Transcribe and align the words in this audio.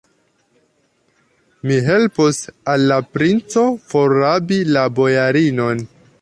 Mi 1.71 1.77
helpos 1.87 2.39
al 2.73 2.87
la 2.93 2.97
princo 3.19 3.67
forrabi 3.93 4.59
la 4.73 4.89
bojarinon. 5.03 5.87